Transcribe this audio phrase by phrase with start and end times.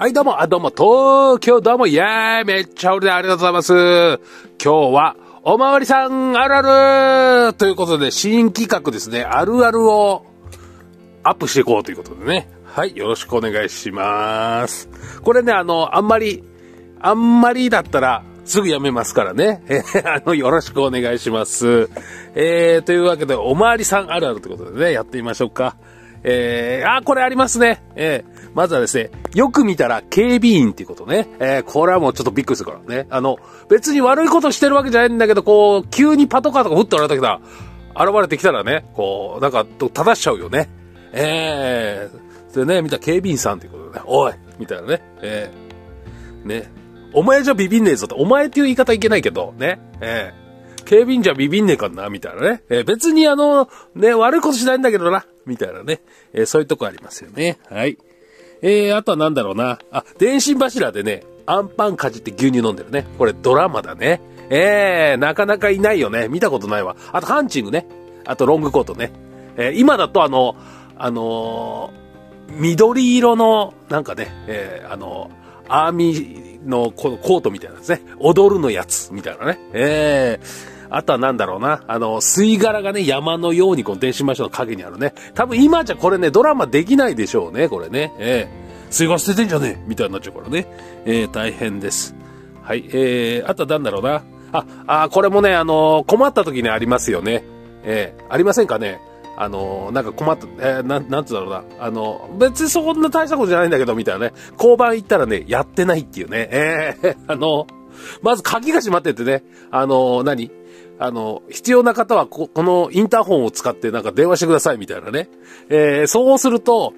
[0.00, 4.20] はい、どうも、あ、どうも、東京、どうも、イェーイめっちゃ俺でありがとうございます。
[4.62, 10.24] 今日は、おまわりさん、あるあるということで、新企画ですね、あるあるを、
[11.24, 12.48] アップしていこうということでね。
[12.64, 14.88] はい、よろしくお願いします。
[15.24, 16.44] これね、あの、あんまり、
[17.00, 19.64] あんまりだったら、すぐやめますからね。
[19.66, 21.90] えーあの、よろしくお願いします。
[22.36, 25.74] えー、というわけで、おまわりさんあるあるということでね、やってみましょうか。
[26.24, 27.82] えー、あ、これありますね。
[27.94, 31.28] えー、まずはですね、よく見たら警備員っていうことね。
[31.38, 33.06] えー、これはもうちょっとびっくりするからね。
[33.10, 37.40] あの、別に悪いことしてるわけじゃないんだけど、こう、急にパトカーとかふっと現れてきた、
[37.94, 40.68] 現れてきたらね、こう、なんか、正しちゃうよね。
[41.12, 45.02] ええー、でね、見た警備員さんということでね、おいみたいなね。
[45.22, 46.70] えー、ね。
[47.12, 49.80] お前じゃビビんねえぞって、お前っていう言い方いけないけど、ね。
[50.00, 50.48] えー
[50.84, 52.62] 警備員じゃビビんねえかなみたいなね。
[52.70, 55.26] えー別にあの、ね、悪いことしないんだけどな。
[55.44, 56.00] みたいなね。
[56.32, 57.58] えーそういうとこありますよね。
[57.68, 57.98] はい。
[58.62, 59.78] えー、あとはなんだろうな。
[59.90, 63.06] あ、電信柱でね、アンパンかじって牛乳飲んでるね。
[63.18, 64.20] これドラマだね。
[64.50, 66.28] えー、なかなかいないよね。
[66.28, 66.96] 見たことないわ。
[67.12, 67.86] あとハンチングね。
[68.26, 69.12] あとロングコートね。
[69.56, 70.56] えー今だとあの、
[70.96, 72.08] あのー
[72.60, 75.30] 緑色の、なんかね、えーあの
[75.68, 78.00] アーミーのこのコートみたいなやつね。
[78.18, 79.58] 踊るのやつ、みたいなね。
[79.72, 81.82] えーあとはなんだろうな。
[81.86, 85.14] あの、吸い殻がね、山のようにこの電信柱の影にあるね。
[85.34, 88.12] 多分今じゃこれね、ドラマできないでしょうね、これね。
[88.18, 90.66] ええ吸い殻捨ててんじゃねえみたいになっちゃうからね。
[91.04, 92.14] えー大変です。
[92.62, 92.84] はい。
[92.92, 94.22] えー、あとはなんだろうな。
[94.52, 97.44] あ、あ、これもね、あの困った時にありますよね。
[97.84, 99.00] えーありませんかね
[99.40, 101.62] あのなんか困った、えーなん、なんつうだろうな。
[101.78, 104.32] あの別にそんな大したことじゃないんだけど、みたいなね。
[104.54, 106.48] 交番行ったらね、やってないっていうね。
[106.50, 107.66] えー あの
[108.22, 110.50] まず鍵が閉まっててね、あの何？
[111.00, 115.28] あの、必要な方はこ、このインターホンを使ってなんか電話してくださいみたいなね。
[115.68, 116.92] えーそうすると、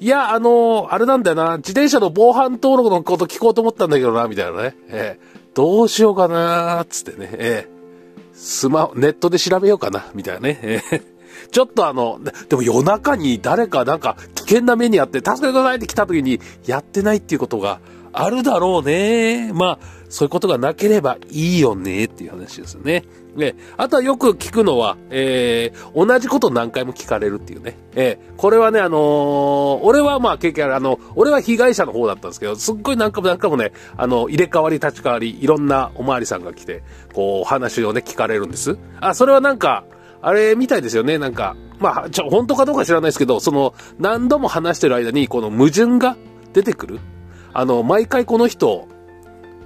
[0.00, 4.76] いや、あのあれなんだよな、自転車の防犯登録のこと聞こうと思ったんだけどな、みたいなね。
[4.88, 7.28] えーどうしようかな、つってね。
[7.32, 7.82] えー
[8.34, 10.58] スマホ、ネットで調べようかな、みたいなね。
[10.62, 11.02] えー
[11.50, 12.18] ちょっとあの、
[12.48, 17.80] でも夜中に誰かなんか危険な目にあって助けてくださいって来た時にやってないっていうことが
[18.12, 19.52] あるだろうね。
[19.52, 23.04] まあ、そういうことがなければいいよねっていう話ですよね。
[23.36, 27.78] で、あとはよく聞くのは、えー、同じこと何回も聞かれるっていうね。
[27.94, 36.82] えー、これはね、あのー俺はまあ経験あ、の、俺は被害者の方だったんですけど、すっごい何回も何回もね、あの、入れ替わり立ち替わり、いろんなおまわりさんが来て、
[37.14, 38.76] こう、話をね、聞かれるんです。
[39.00, 39.84] あ、それはなんか、
[40.20, 41.18] あれみたいですよね。
[41.18, 46.16] なんか、まあ、ちょ、本当かどうか知らないですけど、その、何度も話してる間に、この矛盾が
[46.52, 47.00] 出てくる。
[47.54, 48.88] あの、毎回この人、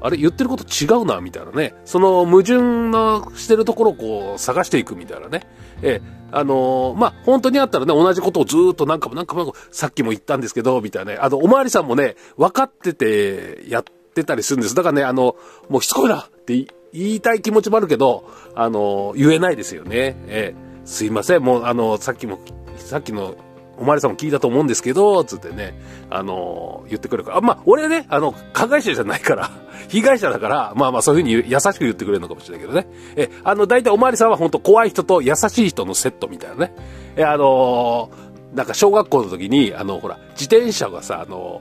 [0.00, 1.74] あれ言ってること違うな、みたいなね。
[1.84, 2.58] その矛盾
[2.90, 5.46] のしてるところをこう探していくみたいなね。
[5.82, 11.18] ええ、あのーまあ、本当にあったらね、同じことをずっと何回も何回もさっきも言ったんですけど、みたいなね。
[11.20, 14.74] あの、おまわりさんもね、分かっててやってたりするんです。
[14.74, 15.36] だからね、あの、
[15.68, 20.16] もうしつこいなって言いたい気持ちもあるけど、あのー言えないですよね。
[20.28, 22.38] ええ、すいません、もうあのさっきも、
[22.76, 23.34] さっきの
[23.78, 25.74] おまりさんも聞いたと思うんですけど、つってね、
[26.10, 27.36] あのー言ってくれるから。
[27.38, 29.50] あまあ、俺ね、あの、加害者じゃないから、
[29.88, 32.86] 被害者だから、まあまあそういうふうに優しく言ってくれるのかもしれないけどね。
[33.16, 36.74] え、あの、大体おまりさんは本当怖い人と優しい人のセットみたいなね。
[37.16, 38.26] え、あのー
[38.56, 41.60] なんか小学校の時に、あの、ほら、自転車がさ、あの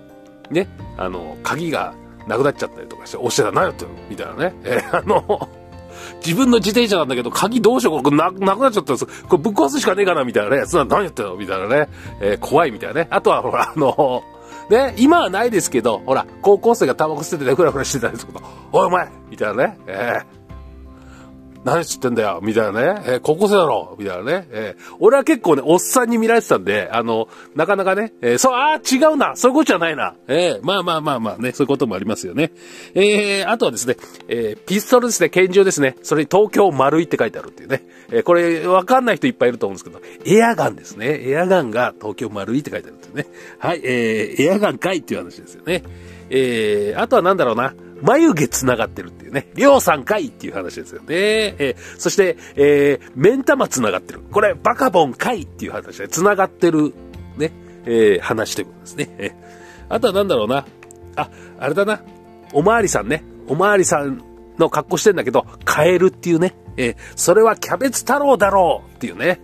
[0.50, 1.94] ね、あの、鍵が
[2.28, 4.56] なくなっちゃったりとかして、押してたら何やってみたいなね。
[4.64, 5.50] え、あの
[6.26, 9.06] 自分の自転車なんだけど、鍵どうしようこれな、なくなっちゃったんです。
[9.06, 10.66] これぶっ壊すしかねえかなみたいなね。
[10.66, 11.36] そんな何やってんの？
[11.36, 11.90] みたいなね。
[12.22, 13.08] えー怖いみたいなね。
[13.10, 14.24] あとは、ほら、あの
[14.70, 19.78] ね、今はないですけど、ほら、高校生がタバコ吸っててふらふらしてたりすると、おいお前みたいなね。
[19.88, 20.45] えー
[21.66, 23.02] 何知ってんだよみたいなね。
[23.08, 24.48] えー高校生だろみたいなね。
[24.52, 32.52] えー俺は結構ね、おっさんに見られてたんで、あの、なかなかね、えーそう、ああ、違うなそういうことじゃないなえーまあまあまあまあね、そういうこともありますよね。
[32.94, 35.98] えーあとはですね、えーピストルですね、拳銃ですね。
[36.04, 37.84] それに東京丸いって書いてあるっていうね。
[38.12, 41.28] えーこれ、わかんない人いっぱいいると思うんですけど、エアガンですね。
[41.28, 43.26] エアガンが東京丸いって書いてあるっていうね。
[43.58, 45.82] はい、えーエアガンかいっていう話ですよね。
[46.30, 47.74] えーあとはなんだろうな。
[48.02, 49.48] 眉毛繋がってるっていうね。
[49.56, 51.06] りょうさんかいっていう話ですよね。
[51.10, 54.22] えーそして、えー、目ん玉繋がってる。
[54.32, 56.94] これ、バカボンかいっていう話で、繋がってる、
[57.38, 57.52] ね、
[57.86, 59.16] えー話ということですね。
[59.18, 59.56] えー
[59.88, 60.66] あとはなんだろうな。
[61.16, 62.02] あ、あれだな。
[62.54, 63.24] おまわりさんね。
[63.48, 64.24] おまわりさん
[64.58, 66.56] の格好してんだけど、カエルっていうね。
[66.78, 69.40] えーそれはキャベツ太郎だろうっていうね。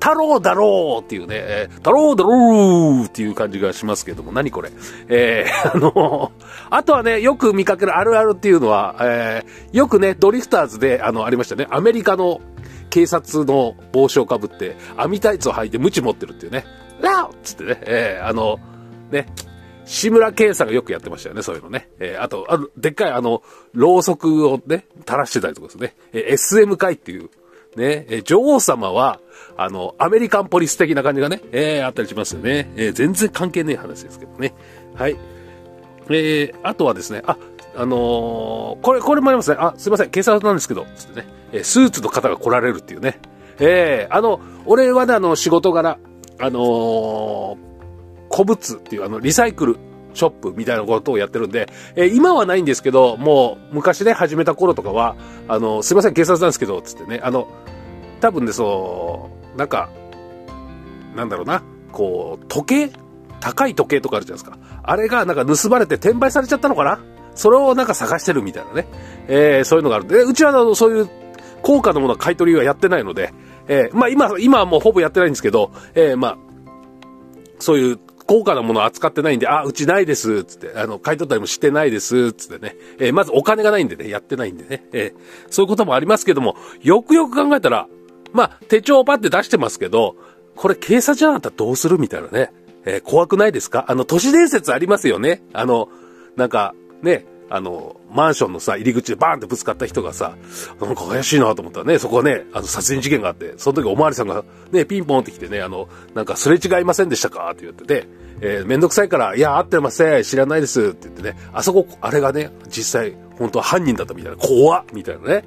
[0.00, 4.70] 太郎だろうっていうね、えー太郎だろうっていう感じがしますけども、何これ？
[5.08, 6.32] えー あの、
[6.70, 12.40] あとはね、よく見かけるあるあるっていうのは、えーよくね、ドリフターズで、あの、ありましたね、アメリカの
[12.88, 16.64] 警察の帽子をかぶって、網タイツを履いて鞭持ってるっていうね、
[17.00, 18.58] ラオつってね、えーあの、
[19.10, 19.26] ね、
[19.84, 21.88] 志村けんさんがよくやってましたよね、そういうのね。
[21.98, 23.42] えー、あと、あの、でっかいあの、
[23.74, 25.94] ろうそくをね、垂らしてたりとかですね。
[26.12, 27.24] えー、SM 会っていう、
[27.76, 29.18] ね、えー、女王様は、
[29.56, 32.70] あの、アメリカンポリス的な感じがね、えー、あったりしますよね。
[32.76, 34.54] えー、全然関係ねえ話ですけどね。
[34.94, 35.16] はい。
[36.08, 37.36] えー、あとはですね、あ、
[37.76, 39.56] あのー、これ、これもありますね。
[39.60, 43.20] あ、すいません、警察なんですけど、つってね、えー、スーツの方が来られるっていうね。
[43.58, 45.98] えー、あの、俺はね、あの、仕事柄、
[46.38, 49.76] あのー、古物っていうあの、リサイクル
[50.14, 55.16] ショップみたいなことをやってるんで、えー、今はないんですけど、もう昔ね、始めた頃とかは、
[55.48, 57.48] あの、すいません、警察なんですけど、つってね、あの、
[58.20, 59.88] 多分ね、そう、なんか、
[61.16, 61.62] なんだろうな、
[61.92, 62.92] こう、時計
[63.40, 64.58] 高い時計とかあるじゃないですか。
[64.82, 67.00] あれがなんか盗まれて転売されちゃったのかな
[67.34, 68.86] それをなんか探してるみたいなね。
[69.28, 71.08] えー、そういうのがあるで、うちはあの、そういう
[71.62, 73.32] 高価なものは買い取りはやってないので、
[73.68, 76.38] えー、まあ今、今はもうほぼやってないんですけど、えー、まあ、
[77.58, 82.76] そういう高価なものを扱ってないんで、あ、うちないです、つって、あの、買い取ったりもしてないです、つってね。
[82.98, 84.84] えー、まずお金がないんでね、やってないんでね。
[84.92, 85.20] えー、
[85.50, 87.88] そういうこともありますけども、よくよく考えたら、
[88.32, 90.16] まあ、手帳をパッて出してますけど、
[90.56, 92.52] これ警察じゃなかったらどうするみたいなね。
[92.84, 93.84] えー、怖くないですか？
[93.88, 95.42] あの、都市伝説ありますよね。
[95.52, 95.88] あの、
[96.36, 100.36] なんか、ね、あの、マンションのさ、入り口でバーンってぶつかった人がさ、
[100.80, 107.50] なんか怪しいなと思ったらね、そこはね、あの、殺人事件があって、その時おまわりさんがね、ピンポンって来てね、あの、なんかすれ違いませんでしたか？
[107.52, 108.06] って言ってて、
[108.40, 115.44] えー、めんどくさいから、いや、会ってません、知らないですって言ってね、あそこ、あれがね、実際、本当は犯人だったみたいな、怖っみたいなね。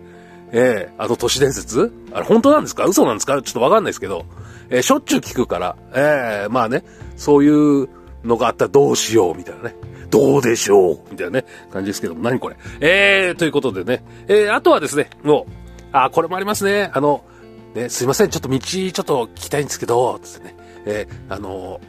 [0.56, 1.92] えー、あの都市伝説？
[2.14, 2.86] あれ本当なんですか？
[2.86, 3.42] 嘘なんですか？
[3.42, 4.26] ちょっとわかんないですけど、
[4.70, 6.86] えー、しょっちゅう聞くから、えー、まあね、
[7.18, 7.90] そういう
[8.24, 9.76] のがあったらどうしよう、みたいなね。
[10.12, 12.56] どうでしょうみたいなね、感じですけども、何これ？
[12.82, 15.52] えー、ということでね、えー、あとはですね、もう、
[15.92, 17.26] あ、これもありますね、あの、
[17.74, 20.56] ね、すいません、ちょっと道、ちょっと聞きたいんですけど、つってね、
[20.86, 21.82] えー、あの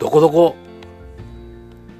[0.00, 0.56] どこどこ、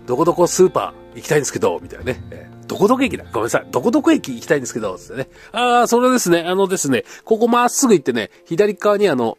[0.07, 3.25] どこどこスーパー行きたいんですけど、みたいなね、えーどこどこ駅だ？
[3.33, 3.67] ごめんなさい。
[3.71, 5.29] どこどこ駅行きたいんですけど、つってね。
[5.53, 6.45] ああ、それですね。
[6.47, 9.39] あのですね、ここまっすぐ行ってね、左側にあの、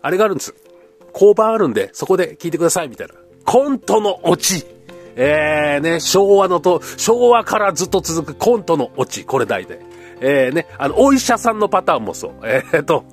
[0.00, 0.54] あれがあるんです。
[1.12, 3.14] 交番あるんで、そこで聞いてください、みたいな。
[3.44, 4.64] コントのオチ。
[5.14, 9.24] えー、ね、昭和のと、昭和からずっと続くコントのオチ。
[9.24, 9.78] これ大体。
[10.20, 12.32] えー、ね、あの、お医者さんのパターンもそう。
[12.44, 13.04] えー、と、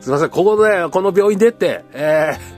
[0.00, 2.53] すいません、ここで、この病院出て、えー、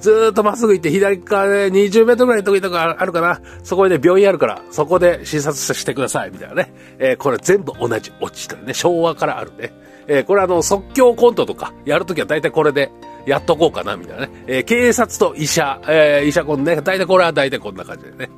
[0.00, 3.40] ずーっとまっすぐ行って左側で20メートルぐらいのとこにとかあるかな。
[3.62, 6.72] そこにね、病院あるから、そこで診察してください、みたいなね。
[6.98, 9.72] えー、これ全部同じオチとね、昭和からあるね。
[10.06, 12.90] えー、これあの、即興コントとかやるときは大体これで
[13.26, 14.32] やっとこうかな、みたいなね。
[14.46, 18.30] えー、警察と医者、えー、医者コンね、大体これは大体こんな感じでね。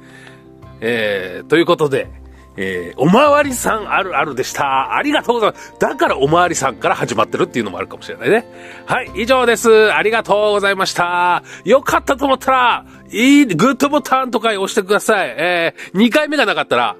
[0.81, 2.09] えー、ということで、
[2.57, 4.97] えー、おまわりさんあるあるでした。
[4.97, 5.75] ありがとうございます。
[5.79, 8.47] だからおまわりさんから始まってるっていうのもあるかもしれないね。
[8.87, 9.93] はい、以上です。
[9.93, 11.43] ありがとうございました。
[11.65, 15.35] よかったと思ったら、いい、グッドボタンとか押してください。
[15.37, 16.97] えー、2回目がなかったら、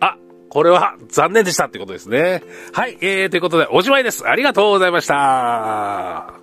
[0.00, 0.16] あ
[0.48, 2.42] これは残念でしたってことですね。
[2.72, 4.28] はい、えー、ということでおしまいです。
[4.28, 6.41] ありがとうございました。